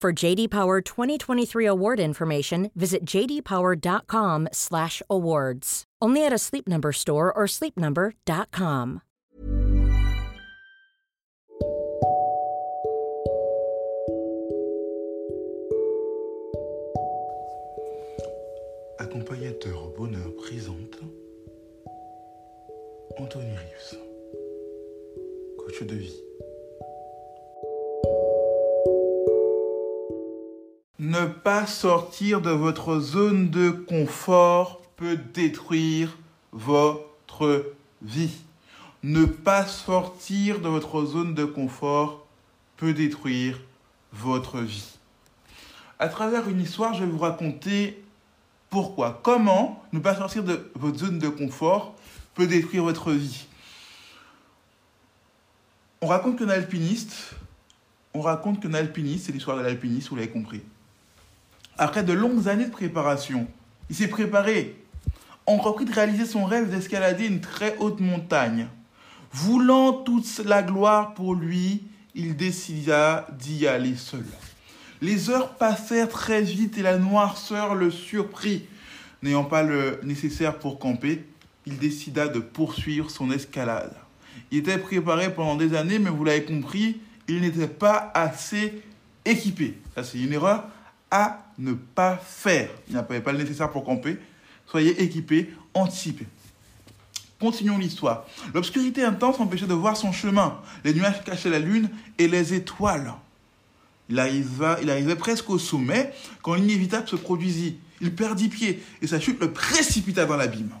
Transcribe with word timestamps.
For 0.00 0.14
JD 0.14 0.48
Power 0.48 0.80
2023 0.80 1.66
award 1.66 2.00
information, 2.00 2.70
visit 2.74 3.04
jdpower.com/awards. 3.04 5.84
Only 6.00 6.24
at 6.24 6.32
a 6.32 6.38
Sleep 6.38 6.66
Number 6.66 6.90
store 6.90 7.30
or 7.30 7.44
sleepnumber.com. 7.44 9.02
Accompagnateur 18.98 19.92
bonheur 19.98 20.34
présente 20.38 20.98
Anthony 23.18 23.50
Rives, 23.50 23.98
coach 25.58 25.82
de 25.86 25.94
vie. 25.94 26.16
Ne 31.10 31.26
pas 31.26 31.66
sortir 31.66 32.40
de 32.40 32.50
votre 32.50 33.00
zone 33.00 33.50
de 33.50 33.70
confort 33.70 34.80
peut 34.94 35.16
détruire 35.16 36.16
votre 36.52 37.74
vie. 38.00 38.30
Ne 39.02 39.24
pas 39.24 39.66
sortir 39.66 40.60
de 40.60 40.68
votre 40.68 41.04
zone 41.04 41.34
de 41.34 41.44
confort 41.44 42.24
peut 42.76 42.92
détruire 42.92 43.58
votre 44.12 44.60
vie. 44.60 44.86
À 45.98 46.06
travers 46.06 46.48
une 46.48 46.60
histoire, 46.60 46.94
je 46.94 47.02
vais 47.02 47.10
vous 47.10 47.18
raconter 47.18 48.00
pourquoi, 48.68 49.18
comment 49.24 49.82
ne 49.92 49.98
pas 49.98 50.14
sortir 50.14 50.44
de 50.44 50.70
votre 50.76 50.98
zone 50.98 51.18
de 51.18 51.28
confort 51.28 51.96
peut 52.34 52.46
détruire 52.46 52.84
votre 52.84 53.10
vie. 53.10 53.46
On 56.02 56.06
raconte 56.06 56.38
qu'un 56.38 56.50
alpiniste, 56.50 57.34
on 58.14 58.20
raconte 58.20 58.62
qu'un 58.62 58.74
alpiniste, 58.74 59.26
c'est 59.26 59.32
l'histoire 59.32 59.56
de 59.56 59.62
l'alpiniste, 59.62 60.10
vous 60.10 60.14
l'avez 60.14 60.30
compris. 60.30 60.62
Après 61.82 62.02
de 62.02 62.12
longues 62.12 62.46
années 62.46 62.66
de 62.66 62.70
préparation, 62.70 63.46
il 63.88 63.96
s'est 63.96 64.08
préparé, 64.08 64.76
entrepris 65.46 65.86
de 65.86 65.92
réaliser 65.94 66.26
son 66.26 66.44
rêve 66.44 66.68
d'escalader 66.68 67.24
une 67.24 67.40
très 67.40 67.74
haute 67.78 68.00
montagne. 68.00 68.68
Voulant 69.32 69.94
toute 69.94 70.42
la 70.44 70.62
gloire 70.62 71.14
pour 71.14 71.34
lui, 71.34 71.84
il 72.14 72.36
décida 72.36 73.26
d'y 73.38 73.66
aller 73.66 73.96
seul. 73.96 74.26
Les 75.00 75.30
heures 75.30 75.54
passèrent 75.54 76.10
très 76.10 76.42
vite 76.42 76.76
et 76.76 76.82
la 76.82 76.98
noirceur 76.98 77.74
le 77.74 77.90
surprit. 77.90 78.66
N'ayant 79.22 79.44
pas 79.44 79.62
le 79.62 80.00
nécessaire 80.02 80.58
pour 80.58 80.78
camper, 80.78 81.24
il 81.64 81.78
décida 81.78 82.28
de 82.28 82.40
poursuivre 82.40 83.10
son 83.10 83.30
escalade. 83.30 83.94
Il 84.50 84.58
était 84.58 84.76
préparé 84.76 85.32
pendant 85.32 85.56
des 85.56 85.74
années, 85.74 85.98
mais 85.98 86.10
vous 86.10 86.24
l'avez 86.24 86.44
compris, 86.44 87.00
il 87.26 87.40
n'était 87.40 87.68
pas 87.68 88.10
assez 88.12 88.82
équipé. 89.24 89.78
Ça, 89.94 90.04
c'est 90.04 90.18
une 90.18 90.34
erreur 90.34 90.64
à 91.10 91.44
ne 91.58 91.72
pas 91.72 92.16
faire. 92.16 92.70
Il 92.88 92.94
n'avait 92.94 93.20
pas 93.20 93.32
le 93.32 93.38
nécessaire 93.38 93.70
pour 93.70 93.84
camper. 93.84 94.18
Soyez 94.66 95.02
équipé, 95.02 95.50
anticipez. 95.74 96.26
Continuons 97.40 97.78
l'histoire. 97.78 98.26
L'obscurité 98.52 99.02
intense 99.02 99.40
empêchait 99.40 99.66
de 99.66 99.74
voir 99.74 99.96
son 99.96 100.12
chemin. 100.12 100.60
Les 100.84 100.92
nuages 100.92 101.24
cachaient 101.24 101.48
la 101.48 101.58
lune 101.58 101.88
et 102.18 102.28
les 102.28 102.54
étoiles. 102.54 103.14
Il, 104.08 104.22
il 104.82 104.90
arrivait 104.90 105.16
presque 105.16 105.48
au 105.48 105.58
sommet 105.58 106.12
quand 106.42 106.54
l'inévitable 106.54 107.08
se 107.08 107.16
produisit. 107.16 107.78
Il 108.00 108.14
perdit 108.14 108.48
pied 108.48 108.82
et 109.00 109.06
sa 109.06 109.20
chute 109.20 109.40
le 109.40 109.52
précipita 109.52 110.26
dans 110.26 110.36
l'abîme. 110.36 110.72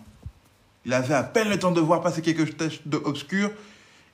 Il 0.84 0.92
avait 0.92 1.14
à 1.14 1.22
peine 1.22 1.48
le 1.48 1.58
temps 1.58 1.70
de 1.70 1.80
voir 1.80 2.02
passer 2.02 2.22
quelques 2.22 2.56
taches 2.56 2.80
obscures 3.04 3.50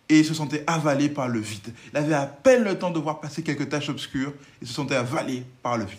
et 0.09 0.23
se 0.23 0.35
sentait 0.35 0.65
avalé 0.67 1.09
par 1.09 1.29
le 1.29 1.41
vide. 1.41 1.75
Il 1.93 1.97
avait 1.97 2.15
à 2.15 2.27
peine 2.27 2.65
le 2.65 2.79
temps 2.79 2.91
de 2.91 2.99
voir 2.99 3.21
passer 3.21 3.43
quelques 3.43 3.69
taches 3.69 3.89
obscures 3.89 4.33
et 4.63 4.67
se 4.67 4.73
sentait 4.73 4.95
avalé 4.95 5.45
par 5.63 5.77
le 5.77 5.85
vide. 5.85 5.99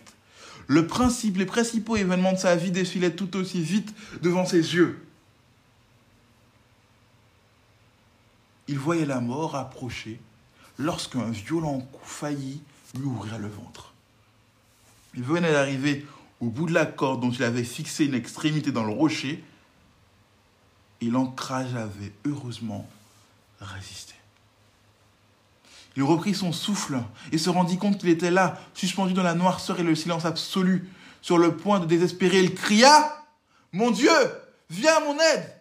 Le 0.67 0.87
principe, 0.87 1.37
les 1.37 1.45
principaux 1.45 1.95
événements 1.95 2.33
de 2.33 2.37
sa 2.37 2.55
vie 2.55 2.71
défilaient 2.71 3.15
tout 3.15 3.35
aussi 3.37 3.61
vite 3.61 3.93
devant 4.21 4.45
ses 4.45 4.75
yeux. 4.75 5.01
Il 8.67 8.77
voyait 8.77 9.05
la 9.05 9.21
mort 9.21 9.55
approcher 9.55 10.19
lorsqu'un 10.77 11.29
violent 11.31 11.79
coup 11.79 12.05
faillit 12.05 12.61
lui 12.95 13.05
ouvrir 13.05 13.39
le 13.39 13.47
ventre. 13.47 13.93
Il 15.15 15.23
venait 15.23 15.51
d'arriver 15.51 16.05
au 16.41 16.47
bout 16.47 16.65
de 16.65 16.73
la 16.73 16.85
corde 16.85 17.21
dont 17.21 17.31
il 17.31 17.43
avait 17.43 17.63
fixé 17.63 18.05
une 18.05 18.13
extrémité 18.13 18.71
dans 18.71 18.83
le 18.83 18.93
rocher 18.93 19.43
et 21.01 21.05
l'ancrage 21.05 21.75
avait 21.75 22.11
heureusement 22.25 22.87
résisté. 23.65 24.13
Il 25.95 26.03
reprit 26.03 26.35
son 26.35 26.51
souffle 26.51 27.01
et 27.31 27.37
se 27.37 27.49
rendit 27.49 27.77
compte 27.77 27.97
qu'il 27.97 28.09
était 28.09 28.31
là, 28.31 28.59
suspendu 28.73 29.13
dans 29.13 29.23
la 29.23 29.33
noirceur 29.33 29.79
et 29.79 29.83
le 29.83 29.95
silence 29.95 30.25
absolu. 30.25 30.89
Sur 31.21 31.39
le 31.39 31.57
point 31.57 31.79
de 31.79 31.85
désespérer, 31.85 32.39
il 32.39 32.53
cria 32.53 33.25
Mon 33.71 33.91
Dieu, 33.91 34.11
viens 34.69 34.97
à 34.97 34.99
mon 34.99 35.17
aide 35.19 35.57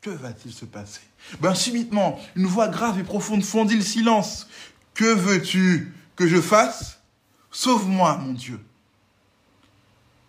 Que 0.00 0.10
va-t-il 0.10 0.52
se 0.52 0.64
passer? 0.64 1.02
Ben, 1.40 1.54
subitement, 1.54 2.18
une 2.34 2.46
voix 2.46 2.68
grave 2.68 2.98
et 2.98 3.04
profonde 3.04 3.44
fondit 3.44 3.76
le 3.76 3.82
silence. 3.82 4.48
Que 4.94 5.12
veux-tu 5.12 5.94
que 6.16 6.26
je 6.26 6.40
fasse? 6.40 6.98
Sauve-moi, 7.50 8.16
mon 8.16 8.32
Dieu. 8.32 8.58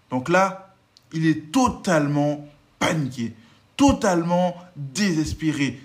Donc 0.09 0.29
là, 0.29 0.75
il 1.13 1.25
est 1.25 1.51
totalement 1.51 2.47
paniqué, 2.77 3.33
totalement 3.77 4.55
désespéré. 4.75 5.81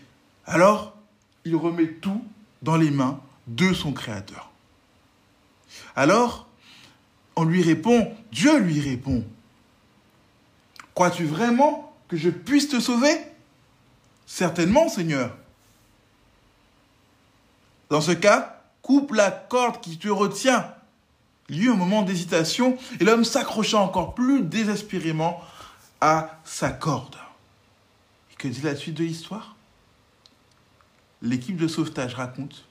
Alors, 0.46 0.96
il 1.44 1.56
remet 1.56 1.88
tout 1.88 2.24
dans 2.62 2.76
les 2.76 2.90
mains 2.90 3.20
de 3.46 3.72
son 3.72 3.92
Créateur. 3.92 4.50
Alors, 5.96 6.46
on 7.36 7.44
lui 7.44 7.62
répond, 7.62 8.12
Dieu 8.32 8.58
lui 8.58 8.80
répond, 8.80 9.24
Crois-tu 10.98 11.26
vraiment 11.26 11.92
que 12.08 12.16
je 12.16 12.28
puisse 12.28 12.68
te 12.68 12.80
sauver? 12.80 13.16
Certainement, 14.26 14.88
Seigneur. 14.88 15.36
Dans 17.88 18.00
ce 18.00 18.10
cas, 18.10 18.62
coupe 18.82 19.12
la 19.12 19.30
corde 19.30 19.80
qui 19.80 19.96
te 19.96 20.08
retient. 20.08 20.74
Il 21.48 21.58
y 21.58 21.66
eut 21.66 21.70
un 21.70 21.76
moment 21.76 22.02
d'hésitation 22.02 22.76
et 22.98 23.04
l'homme 23.04 23.24
s'accrocha 23.24 23.78
encore 23.78 24.16
plus 24.16 24.42
désespérément 24.42 25.40
à 26.00 26.40
sa 26.42 26.70
corde. 26.70 27.14
Que 28.38 28.48
dit 28.48 28.62
la 28.62 28.76
suite 28.76 28.94
de 28.94 29.04
l'histoire? 29.04 29.56
L'équipe 31.22 31.56
de 31.56 31.66
sauvetage 31.66 32.14
raconte 32.14 32.64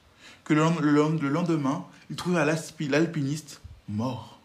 que 0.45 0.53
le 0.53 1.29
lendemain, 1.29 1.85
il 2.09 2.15
trouva 2.15 2.45
l'alpiniste 2.45 3.61
mort. 3.89 4.39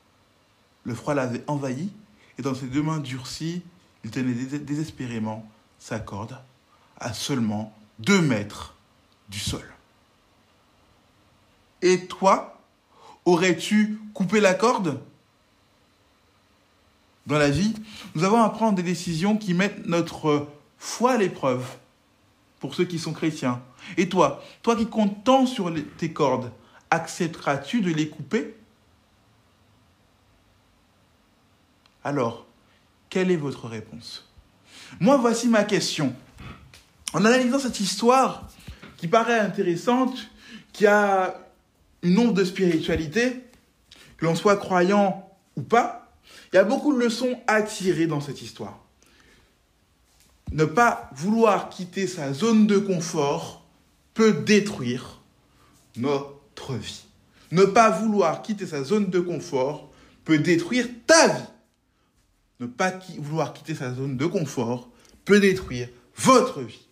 Le 0.82 0.94
froid 0.96 1.14
l'avait 1.14 1.44
envahi 1.46 1.90
et 2.38 2.42
dans 2.42 2.56
ses 2.56 2.66
deux 2.66 2.82
mains 2.82 2.98
durcies, 2.98 3.62
il 4.02 4.10
tenait 4.10 4.34
désespérément 4.58 5.48
sa 5.78 6.00
corde 6.00 6.36
à 6.98 7.12
seulement 7.12 7.72
deux 8.00 8.20
mètres 8.20 8.74
du 9.28 9.38
sol. 9.38 9.64
Et 11.82 12.06
toi, 12.06 12.60
aurais-tu 13.24 14.00
coupé 14.12 14.40
la 14.40 14.54
corde? 14.54 15.00
Dans 17.26 17.38
la 17.38 17.50
vie, 17.50 17.74
nous 18.16 18.24
avons 18.24 18.42
à 18.42 18.50
prendre 18.50 18.74
des 18.74 18.82
décisions 18.82 19.36
qui 19.36 19.54
mettent 19.54 19.86
notre 19.86 20.48
foi 20.82 21.16
l'épreuve 21.16 21.64
pour 22.58 22.74
ceux 22.74 22.84
qui 22.84 22.98
sont 22.98 23.12
chrétiens. 23.12 23.62
Et 23.96 24.08
toi, 24.08 24.42
toi 24.62 24.74
qui 24.74 24.86
comptes 24.86 25.22
tant 25.22 25.46
sur 25.46 25.72
tes 25.96 26.12
cordes, 26.12 26.50
accepteras-tu 26.90 27.82
de 27.82 27.92
les 27.92 28.08
couper? 28.08 28.56
Alors, 32.02 32.46
quelle 33.10 33.30
est 33.30 33.36
votre 33.36 33.68
réponse? 33.68 34.28
Moi, 34.98 35.16
voici 35.18 35.46
ma 35.46 35.62
question. 35.62 36.16
En 37.12 37.24
analysant 37.24 37.60
cette 37.60 37.78
histoire 37.78 38.48
qui 38.96 39.06
paraît 39.06 39.38
intéressante, 39.38 40.18
qui 40.72 40.88
a 40.88 41.36
une 42.02 42.18
onde 42.18 42.34
de 42.34 42.44
spiritualité, 42.44 43.44
que 44.16 44.24
l'on 44.24 44.34
soit 44.34 44.56
croyant 44.56 45.30
ou 45.54 45.62
pas, 45.62 46.12
il 46.52 46.56
y 46.56 46.58
a 46.58 46.64
beaucoup 46.64 46.92
de 46.92 46.98
leçons 46.98 47.40
à 47.46 47.62
tirer 47.62 48.08
dans 48.08 48.20
cette 48.20 48.42
histoire. 48.42 48.81
Ne 50.52 50.64
pas 50.66 51.10
vouloir 51.14 51.70
quitter 51.70 52.06
sa 52.06 52.32
zone 52.32 52.66
de 52.66 52.78
confort 52.78 53.66
peut 54.14 54.32
détruire 54.32 55.20
notre 55.96 56.74
vie. 56.74 57.04
Ne 57.50 57.64
pas 57.64 57.90
vouloir 57.90 58.42
quitter 58.42 58.66
sa 58.66 58.84
zone 58.84 59.10
de 59.10 59.20
confort 59.20 59.90
peut 60.24 60.38
détruire 60.38 60.86
ta 61.06 61.28
vie. 61.28 61.48
Ne 62.60 62.66
pas 62.66 62.92
vouloir 63.18 63.52
quitter 63.52 63.74
sa 63.74 63.92
zone 63.94 64.16
de 64.16 64.26
confort 64.26 64.90
peut 65.24 65.40
détruire 65.40 65.88
votre 66.16 66.60
vie. 66.60 66.86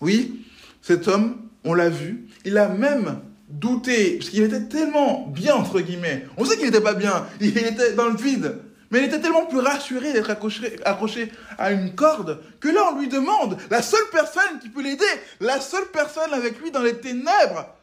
Oui, 0.00 0.44
cet 0.80 1.06
homme, 1.06 1.36
on 1.64 1.74
l'a 1.74 1.88
vu, 1.88 2.26
il 2.44 2.58
a 2.58 2.68
même 2.68 3.20
douté, 3.48 4.16
parce 4.16 4.30
qu'il 4.30 4.42
était 4.42 4.64
tellement 4.64 5.28
bien, 5.28 5.54
entre 5.54 5.80
guillemets. 5.80 6.26
On 6.36 6.44
sait 6.44 6.56
qu'il 6.56 6.66
n'était 6.66 6.80
pas 6.80 6.94
bien, 6.94 7.26
il 7.40 7.56
était 7.56 7.94
dans 7.94 8.08
le 8.08 8.16
vide. 8.16 8.61
Mais 8.92 8.98
il 8.98 9.04
était 9.06 9.22
tellement 9.22 9.46
plus 9.46 9.58
rassuré 9.58 10.12
d'être 10.12 10.28
accroché, 10.28 11.32
à 11.56 11.72
une 11.72 11.94
corde 11.94 12.42
que 12.60 12.68
là, 12.68 12.90
on 12.92 13.00
lui 13.00 13.08
demande, 13.08 13.56
la 13.70 13.80
seule 13.80 14.04
personne 14.12 14.58
qui 14.60 14.68
peut 14.68 14.82
l'aider, 14.82 15.04
la 15.40 15.62
seule 15.62 15.86
personne 15.90 16.34
avec 16.34 16.60
lui 16.60 16.70
dans 16.70 16.82
les 16.82 17.00
ténèbres, 17.00 17.74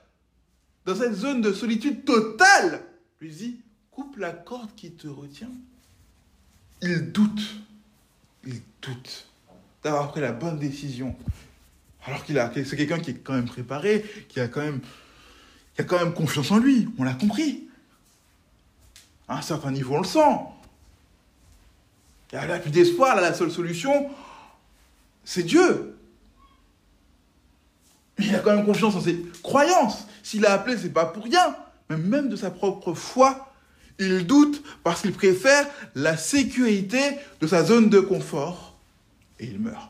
dans 0.86 0.96
cette 0.96 1.16
zone 1.16 1.42
de 1.42 1.52
solitude 1.52 2.06
totale, 2.06 2.84
lui 3.20 3.32
dit, 3.32 3.60
coupe 3.90 4.18
la 4.18 4.32
corde 4.32 4.70
qui 4.76 4.92
te 4.92 5.08
retient. 5.08 5.50
Il 6.84 7.12
doute, 7.12 7.56
il 8.46 8.62
doute 8.80 9.28
d'avoir 9.84 10.12
pris 10.12 10.22
la 10.22 10.32
bonne 10.32 10.60
décision. 10.60 11.16
Alors 12.06 12.24
qu'il 12.24 12.38
a, 12.38 12.52
c'est 12.54 12.78
quelqu'un 12.78 13.00
qui 13.00 13.12
est 13.12 13.16
quand 13.16 13.34
même 13.34 13.48
préparé, 13.48 14.06
qui 14.30 14.40
a 14.40 14.48
quand 14.48 14.62
même, 14.62 14.82
qui 15.74 15.82
a 15.82 15.86
quand 15.86 15.98
même 15.98 16.14
confiance 16.14 16.52
en 16.52 16.60
lui. 16.60 16.88
On 17.00 17.04
l'a 17.04 17.16
compris. 17.16 17.68
À 19.28 19.40
un 19.40 19.42
certain 19.42 19.72
niveau, 19.72 19.96
on 19.96 20.02
le 20.02 20.08
sent. 20.08 20.38
Il 22.32 22.40
n'y 22.40 22.52
a 22.52 22.60
plus 22.60 22.70
d'espoir, 22.70 23.16
la 23.16 23.34
seule 23.34 23.52
solution, 23.52 24.10
c'est 25.24 25.44
Dieu. 25.44 25.96
Il 28.20 28.36
a 28.36 28.40
quand 28.40 28.56
même 28.56 28.66
confiance 28.66 28.96
en 28.96 29.02
ses 29.02 29.26
croyances. 29.42 30.06
S'il 30.22 30.46
a 30.46 30.54
appelé, 30.54 30.78
c'est 30.78 30.90
pas 30.90 31.06
pour 31.06 31.24
rien. 31.24 31.56
Mais 31.90 31.98
même 31.98 32.30
de 32.30 32.36
sa 32.36 32.52
propre 32.52 32.94
foi, 32.94 33.52
il 33.98 34.28
doute 34.28 34.64
parce 34.84 35.02
qu'il 35.02 35.14
préfère 35.14 35.68
la 35.96 36.18
sécurité 36.18 37.00
de 37.42 37.48
sa 37.48 37.64
zone 37.64 37.90
de 37.90 38.00
confort 38.00 38.78
et 39.40 39.46
il 39.46 39.60
meurt. 39.60 39.90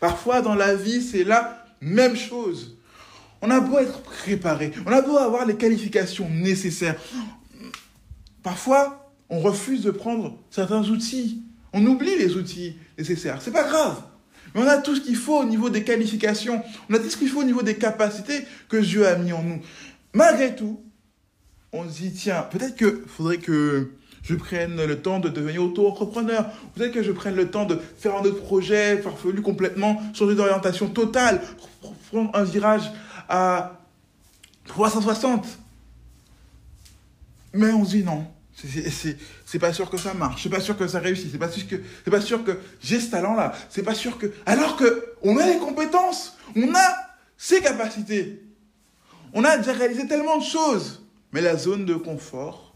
Parfois 0.00 0.42
dans 0.42 0.54
la 0.54 0.74
vie, 0.74 1.02
c'est 1.02 1.24
la 1.24 1.66
même 1.80 2.16
chose. 2.16 2.76
On 3.42 3.50
a 3.50 3.60
beau 3.60 3.78
être 3.78 4.00
préparé, 4.00 4.72
on 4.86 4.92
a 4.92 5.02
beau 5.02 5.18
avoir 5.18 5.44
les 5.44 5.56
qualifications 5.56 6.28
nécessaires. 6.30 6.96
Parfois, 8.42 9.03
on 9.34 9.40
refuse 9.40 9.82
de 9.82 9.90
prendre 9.90 10.38
certains 10.50 10.82
outils. 10.88 11.42
On 11.72 11.84
oublie 11.86 12.16
les 12.16 12.36
outils 12.36 12.76
nécessaires. 12.96 13.42
C'est 13.42 13.50
pas 13.50 13.64
grave. 13.64 14.00
Mais 14.54 14.62
on 14.62 14.68
a 14.68 14.78
tout 14.78 14.94
ce 14.94 15.00
qu'il 15.00 15.16
faut 15.16 15.38
au 15.38 15.44
niveau 15.44 15.70
des 15.70 15.82
qualifications. 15.82 16.62
On 16.88 16.94
a 16.94 17.00
tout 17.00 17.10
ce 17.10 17.16
qu'il 17.16 17.28
faut 17.28 17.40
au 17.40 17.44
niveau 17.44 17.62
des 17.62 17.74
capacités 17.74 18.44
que 18.68 18.76
Dieu 18.76 19.06
a 19.08 19.16
mis 19.16 19.32
en 19.32 19.42
nous. 19.42 19.60
Malgré 20.12 20.54
tout, 20.54 20.80
on 21.72 21.88
se 21.88 21.98
dit, 22.00 22.12
tiens, 22.12 22.42
peut-être 22.42 22.76
qu'il 22.76 23.08
faudrait 23.08 23.38
que 23.38 23.90
je 24.22 24.36
prenne 24.36 24.76
le 24.76 25.02
temps 25.02 25.18
de 25.18 25.28
devenir 25.28 25.64
auto-entrepreneur. 25.64 26.46
Peut-être 26.74 26.92
que 26.92 27.02
je 27.02 27.10
prenne 27.10 27.34
le 27.34 27.50
temps 27.50 27.64
de 27.64 27.76
faire 27.98 28.16
un 28.16 28.20
autre 28.20 28.40
projet 28.40 28.98
farfelu 28.98 29.42
complètement, 29.42 30.00
changer 30.14 30.36
d'orientation 30.36 30.88
totale, 30.88 31.42
prendre 32.12 32.30
un 32.34 32.44
virage 32.44 32.88
à 33.28 33.80
360. 34.66 35.44
Mais 37.52 37.72
on 37.72 37.84
se 37.84 37.90
dit 37.90 38.04
non, 38.04 38.26
c'est 38.54 39.58
pas 39.58 39.72
sûr 39.72 39.90
que 39.90 39.96
ça 39.96 40.14
marche, 40.14 40.42
c'est 40.42 40.48
pas 40.48 40.60
sûr 40.60 40.76
que 40.76 40.86
ça 40.86 41.00
réussit, 41.00 41.30
c'est 41.30 41.38
pas 41.38 41.50
sûr 41.50 41.66
que 41.66 42.10
pas 42.10 42.20
sûr 42.20 42.44
que 42.44 42.52
j'ai 42.82 43.00
ce 43.00 43.10
talent 43.10 43.34
là, 43.34 43.52
c'est 43.68 43.82
pas 43.82 43.94
sûr 43.94 44.18
que 44.18 44.32
alors 44.46 44.76
que 44.76 45.14
on 45.22 45.36
a 45.38 45.46
les 45.46 45.58
compétences, 45.58 46.36
on 46.56 46.74
a 46.74 46.96
ces 47.36 47.60
capacités. 47.60 48.40
On 49.32 49.42
a 49.42 49.58
déjà 49.58 49.72
réalisé 49.72 50.06
tellement 50.06 50.38
de 50.38 50.44
choses, 50.44 51.04
mais 51.32 51.40
la 51.40 51.56
zone 51.56 51.84
de 51.84 51.94
confort 51.94 52.74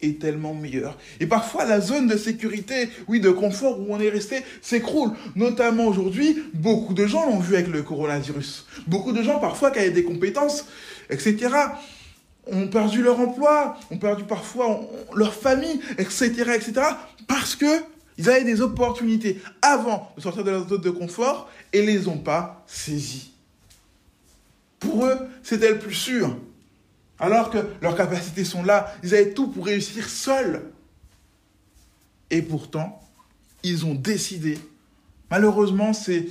est 0.00 0.20
tellement 0.20 0.54
meilleure. 0.54 0.96
Et 1.18 1.26
parfois 1.26 1.64
la 1.64 1.80
zone 1.80 2.06
de 2.06 2.16
sécurité, 2.16 2.88
oui, 3.08 3.18
de 3.18 3.30
confort 3.30 3.80
où 3.80 3.86
on 3.90 3.98
est 3.98 4.08
resté 4.08 4.44
s'écroule. 4.62 5.10
Notamment 5.34 5.86
aujourd'hui, 5.86 6.44
beaucoup 6.54 6.94
de 6.94 7.04
gens 7.06 7.26
l'ont 7.26 7.40
vu 7.40 7.56
avec 7.56 7.66
le 7.66 7.82
coronavirus. 7.82 8.66
Beaucoup 8.86 9.10
de 9.10 9.22
gens 9.22 9.40
parfois 9.40 9.72
qui 9.72 9.80
avaient 9.80 9.90
des 9.90 10.04
compétences, 10.04 10.66
etc 11.10 11.48
ont 12.50 12.68
perdu 12.68 13.02
leur 13.02 13.18
emploi, 13.20 13.76
ont 13.90 13.98
perdu 13.98 14.24
parfois 14.24 14.80
leur 15.14 15.34
famille, 15.34 15.80
etc., 15.98 16.28
etc., 16.54 16.72
parce 17.26 17.56
que 17.56 17.66
ils 18.16 18.28
avaient 18.28 18.44
des 18.44 18.60
opportunités 18.60 19.40
avant 19.62 20.12
de 20.16 20.22
sortir 20.22 20.42
de 20.42 20.50
leur 20.50 20.68
zone 20.68 20.80
de 20.80 20.90
confort 20.90 21.48
et 21.72 21.82
les 21.82 22.08
ont 22.08 22.18
pas 22.18 22.64
saisies. 22.66 23.32
Pour 24.80 25.06
eux, 25.06 25.18
c'était 25.42 25.70
le 25.70 25.78
plus 25.78 25.94
sûr. 25.94 26.36
Alors 27.20 27.50
que 27.50 27.58
leurs 27.80 27.96
capacités 27.96 28.44
sont 28.44 28.64
là, 28.64 28.92
ils 29.04 29.14
avaient 29.14 29.34
tout 29.34 29.48
pour 29.48 29.66
réussir 29.66 30.08
seuls. 30.08 30.62
Et 32.30 32.42
pourtant, 32.42 33.00
ils 33.62 33.86
ont 33.86 33.94
décidé. 33.94 34.58
Malheureusement, 35.30 35.92
c'est 35.92 36.28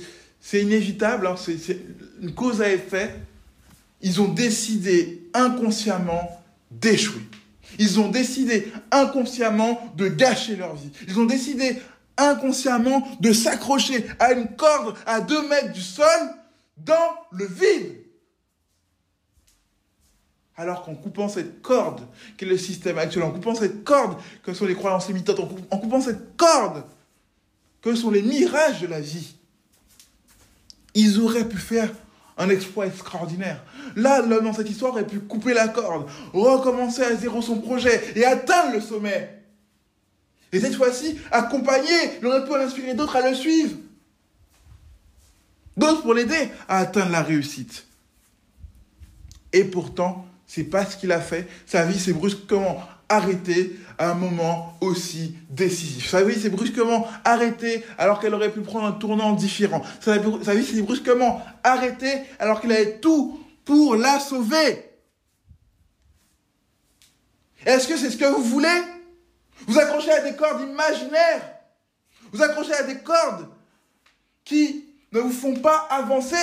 inévitable, 0.52 1.26
hein, 1.26 1.36
c'est 1.36 1.78
une 2.20 2.34
cause 2.34 2.60
à 2.60 2.70
effet 2.70 3.14
ils 4.00 4.20
ont 4.20 4.28
décidé 4.28 5.27
inconsciemment 5.38 6.42
d'échouer. 6.70 7.22
Ils 7.78 8.00
ont 8.00 8.08
décidé 8.08 8.72
inconsciemment 8.90 9.92
de 9.96 10.08
gâcher 10.08 10.56
leur 10.56 10.74
vie. 10.74 10.90
Ils 11.06 11.18
ont 11.18 11.26
décidé 11.26 11.80
inconsciemment 12.16 13.06
de 13.20 13.32
s'accrocher 13.32 14.04
à 14.18 14.32
une 14.32 14.48
corde 14.56 14.96
à 15.06 15.20
deux 15.20 15.46
mètres 15.48 15.72
du 15.72 15.80
sol 15.80 16.06
dans 16.76 17.14
le 17.30 17.46
vide. 17.46 17.96
Alors 20.56 20.82
qu'en 20.82 20.96
coupant 20.96 21.28
cette 21.28 21.62
corde, 21.62 22.00
qui 22.36 22.44
est 22.44 22.48
le 22.48 22.58
système 22.58 22.98
actuel, 22.98 23.22
en 23.22 23.30
coupant 23.30 23.54
cette 23.54 23.84
corde, 23.84 24.20
que 24.42 24.52
sont 24.52 24.66
les 24.66 24.74
croyances 24.74 25.06
limitantes, 25.06 25.38
en 25.70 25.78
coupant 25.78 26.00
cette 26.00 26.36
corde, 26.36 26.82
que 27.80 27.94
sont 27.94 28.10
les 28.10 28.22
mirages 28.22 28.80
de 28.80 28.88
la 28.88 29.00
vie, 29.00 29.36
ils 30.94 31.20
auraient 31.20 31.48
pu 31.48 31.58
faire 31.58 31.92
un 32.38 32.48
exploit 32.48 32.86
extraordinaire. 32.86 33.62
Là, 33.96 34.22
l'homme 34.22 34.44
dans 34.44 34.52
cette 34.52 34.70
histoire 34.70 34.92
aurait 34.92 35.06
pu 35.06 35.20
couper 35.20 35.54
la 35.54 35.68
corde, 35.68 36.08
recommencer 36.32 37.02
à 37.02 37.14
zéro 37.16 37.42
son 37.42 37.60
projet 37.60 38.12
et 38.14 38.24
atteindre 38.24 38.74
le 38.74 38.80
sommet. 38.80 39.42
Et 40.52 40.60
cette 40.60 40.76
fois-ci, 40.76 41.18
accompagner, 41.30 42.18
il 42.20 42.26
aurait 42.26 42.44
pu 42.44 42.54
inspirer 42.54 42.94
d'autres 42.94 43.16
à 43.16 43.28
le 43.28 43.34
suivre. 43.34 43.76
D'autres 45.76 46.02
pour 46.02 46.14
l'aider 46.14 46.50
à 46.68 46.78
atteindre 46.78 47.12
la 47.12 47.22
réussite. 47.22 47.84
Et 49.52 49.64
pourtant, 49.64 50.26
c'est 50.46 50.64
pas 50.64 50.86
ce 50.86 50.96
qu'il 50.96 51.12
a 51.12 51.20
fait. 51.20 51.46
Sa 51.66 51.84
vie 51.84 51.98
s'est 51.98 52.12
brusquement 52.12 52.82
arrêtée 53.08 53.78
à 53.98 54.10
un 54.10 54.14
moment 54.14 54.76
aussi 54.80 55.34
décisif. 55.50 56.10
Sa 56.10 56.22
vie 56.22 56.40
s'est 56.40 56.50
brusquement 56.50 57.06
arrêtée 57.24 57.84
alors 57.96 58.20
qu'elle 58.20 58.34
aurait 58.34 58.52
pu 58.52 58.60
prendre 58.60 58.86
un 58.86 58.92
tournant 58.92 59.32
différent. 59.32 59.82
Sa 60.00 60.18
vie 60.18 60.64
s'est 60.64 60.82
brusquement 60.82 61.42
arrêtée 61.64 62.22
alors 62.38 62.60
qu'il 62.60 62.72
avait 62.72 62.98
tout 62.98 63.40
pour 63.64 63.96
la 63.96 64.20
sauver. 64.20 64.84
Est-ce 67.66 67.88
que 67.88 67.96
c'est 67.96 68.10
ce 68.10 68.16
que 68.16 68.24
vous 68.24 68.44
voulez? 68.44 68.82
Vous 69.66 69.78
accrochez 69.78 70.12
à 70.12 70.20
des 70.20 70.36
cordes 70.36 70.62
imaginaires. 70.62 71.54
Vous 72.32 72.42
accrochez 72.42 72.74
à 72.74 72.84
des 72.84 72.98
cordes 72.98 73.48
qui 74.44 74.84
ne 75.12 75.20
vous 75.20 75.32
font 75.32 75.56
pas 75.56 75.86
avancer. 75.90 76.36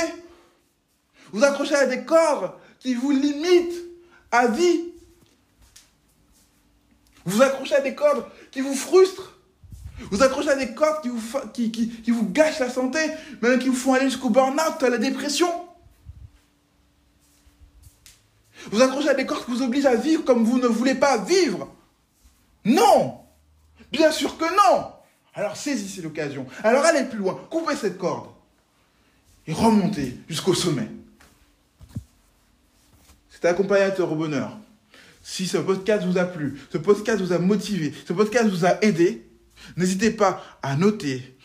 Vous 1.32 1.44
accrochez 1.44 1.76
à 1.76 1.86
des 1.86 2.04
cordes 2.04 2.52
qui 2.80 2.94
vous 2.94 3.12
limitent 3.12 3.82
à 4.32 4.48
vie. 4.48 4.92
Vous 7.26 7.42
accrochez 7.42 7.76
à 7.76 7.82
des 7.82 7.96
cordes 7.96 8.26
qui 8.52 8.62
vous 8.62 8.76
frustrent. 8.76 9.34
Vous 10.12 10.22
accrochez 10.22 10.50
à 10.50 10.56
des 10.56 10.74
cordes 10.74 11.02
qui 11.02 11.10
vous, 11.10 11.40
qui, 11.54 12.12
gâchent 12.32 12.60
la 12.60 12.70
santé, 12.70 13.00
même 13.42 13.60
qui 13.60 13.70
vous 13.70 13.76
font 13.76 13.94
aller 13.94 14.06
jusqu'au 14.06 14.30
burn-out, 14.30 14.84
à 14.84 14.90
la 14.90 14.98
dépression. 14.98 15.50
Vous 18.72 18.82
accrochez 18.82 19.10
à 19.10 19.14
des 19.14 19.26
cordes 19.26 19.46
qui 19.46 19.52
vous 19.52 19.62
obligent 19.62 19.86
à 19.86 19.96
vivre 19.96 20.24
comme 20.24 20.44
vous 20.44 20.60
ne 20.60 20.68
voulez 20.68 20.96
pas 20.96 21.18
vivre. 21.18 21.74
Non 22.64 23.20
Bien 23.92 24.12
sûr 24.12 24.38
que 24.38 24.46
non 24.46 24.92
Alors 25.34 25.56
saisissez 25.56 26.02
l'occasion. 26.02 26.46
Alors 26.64 26.84
allez 26.86 27.06
plus 27.06 27.20
loin, 27.20 27.40
coupez 27.50 27.76
cette 27.76 27.98
corde 27.98 28.28
et 29.48 29.54
remontez 29.54 30.18
jusqu'au 30.28 30.54
sommet. 30.54 30.90
C'était 33.30 33.48
accompagnateur 33.50 34.12
au 34.12 34.16
bonheur. 34.16 34.58
Si 35.28 35.48
ce 35.48 35.58
podcast 35.58 36.06
vous 36.06 36.20
a 36.20 36.26
plu, 36.26 36.62
ce 36.72 36.78
podcast 36.78 37.20
vous 37.20 37.34
a 37.34 37.40
motivé, 37.40 37.92
ce 38.08 38.14
podcast 38.14 38.48
vous 38.48 38.64
a 38.64 38.78
aidé, 38.86 39.26
n'hésitez 39.76 40.12
pas 40.12 40.44
à 40.62 40.76
noter, 40.76 41.36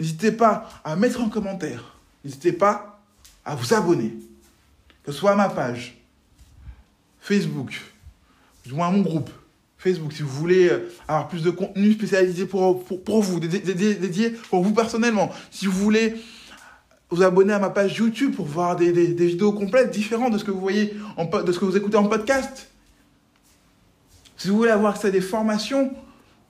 n'hésitez 0.00 0.32
pas 0.32 0.66
à 0.84 0.96
mettre 0.96 1.20
en 1.20 1.28
commentaire, 1.28 1.98
n'hésitez 2.24 2.50
pas 2.50 3.02
à 3.44 3.54
vous 3.56 3.74
abonner, 3.74 4.16
que 5.04 5.12
ce 5.12 5.18
soit 5.18 5.32
à 5.32 5.34
ma 5.36 5.50
page 5.50 5.98
Facebook, 7.20 7.78
ou 8.72 8.82
à 8.82 8.90
mon 8.90 9.02
groupe 9.02 9.30
Facebook, 9.76 10.14
si 10.14 10.22
vous 10.22 10.30
voulez 10.30 10.70
euh, 10.70 10.90
avoir 11.06 11.28
plus 11.28 11.42
de 11.42 11.50
contenu 11.50 11.92
spécialisé 11.92 12.46
pour, 12.46 12.82
pour, 12.84 13.22
vous, 13.22 13.38
dédié, 13.38 14.30
pour 14.48 14.64
vous 14.64 14.72
personnellement. 14.72 15.30
Si 15.50 15.66
vous 15.66 15.72
voulez 15.72 16.14
vous 17.10 17.22
abonner 17.22 17.52
à 17.52 17.58
ma 17.58 17.68
page 17.68 17.98
YouTube 17.98 18.34
pour 18.34 18.46
voir 18.46 18.76
des, 18.76 18.92
vidéos 18.92 19.52
complètes 19.52 19.90
différentes 19.90 20.32
de 20.32 20.38
ce 20.38 20.44
que 20.44 20.50
vous 20.50 20.60
voyez, 20.60 20.96
en, 21.18 21.26
de 21.26 21.52
ce 21.52 21.58
que 21.58 21.66
vous 21.66 21.76
écoutez 21.76 21.98
en 21.98 22.08
podcast. 22.08 22.67
Si 24.38 24.48
vous 24.48 24.56
voulez 24.56 24.70
avoir 24.70 24.94
accès 24.94 25.08
à 25.08 25.10
des 25.10 25.20
formations 25.20 25.92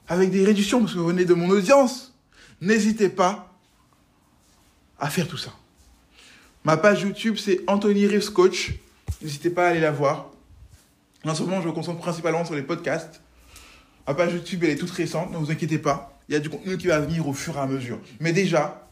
avec 0.07 0.31
des 0.31 0.45
réductions 0.45 0.81
parce 0.81 0.93
que 0.93 0.99
vous 0.99 1.07
venez 1.07 1.25
de 1.25 1.35
mon 1.35 1.49
audience, 1.49 2.15
n'hésitez 2.61 3.09
pas 3.09 3.53
à 5.01 5.09
faire 5.09 5.27
tout 5.27 5.39
ça. 5.39 5.53
Ma 6.65 6.77
page 6.77 7.03
YouTube, 7.03 7.37
c'est 7.39 7.63
Anthony 7.67 8.07
Reeves 8.07 8.31
Coach. 8.31 8.75
N'hésitez 9.23 9.49
pas 9.49 9.67
à 9.67 9.71
aller 9.71 9.81
la 9.81 9.91
voir. 9.91 10.31
En 11.25 11.35
ce 11.35 11.43
moment, 11.43 11.63
je 11.63 11.69
me 11.69 11.73
concentre 11.73 11.99
principalement 11.99 12.45
sur 12.45 12.55
les 12.55 12.63
podcasts. 12.63 13.23
Ma 14.07 14.15
page 14.15 14.35
YouTube, 14.35 14.65
elle 14.65 14.71
est 14.71 14.77
toute 14.77 14.91
récente, 14.91 15.33
ne 15.33 15.39
vous 15.39 15.51
inquiétez 15.51 15.79
pas. 15.79 16.19
Il 16.29 16.35
y 16.35 16.37
a 16.37 16.41
du 16.41 16.51
contenu 16.51 16.77
qui 16.77 16.89
va 16.89 17.01
venir 17.01 17.27
au 17.27 17.33
fur 17.33 17.57
et 17.57 17.61
à 17.61 17.67
mesure. 17.67 17.99
Mais 18.21 18.33
déjà, 18.35 18.87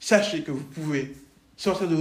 sachez 0.00 0.42
que 0.42 0.50
vous 0.50 0.64
pouvez 0.64 1.14
sortir 1.56 1.88
de 1.88 1.94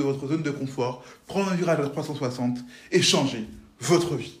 votre, 0.00 0.28
zone 0.28 0.42
de 0.42 0.50
confort, 0.50 1.04
prendre 1.26 1.50
un 1.50 1.54
virage 1.54 1.80
à 1.80 1.88
360 1.88 2.58
et 2.92 3.00
changer 3.00 3.46
votre 3.80 4.14
vie. 4.16 4.40